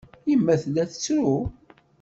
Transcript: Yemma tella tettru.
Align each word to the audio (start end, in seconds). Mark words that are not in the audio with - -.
Yemma 0.29 0.55
tella 0.61 0.83
tettru. 0.91 1.35